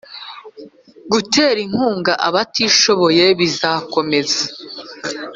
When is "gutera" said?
1.11-1.59